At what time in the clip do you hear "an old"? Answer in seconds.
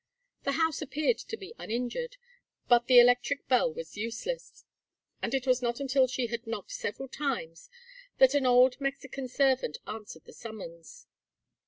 8.33-8.81